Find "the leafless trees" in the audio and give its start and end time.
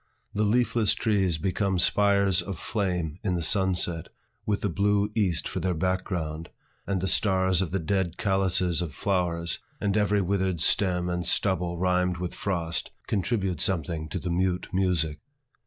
0.33-1.37